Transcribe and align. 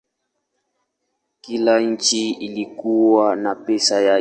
Kila 1.41 1.79
nchi 1.79 2.29
ilikuwa 2.31 3.35
na 3.35 3.55
pesa 3.55 4.01
yake. 4.01 4.09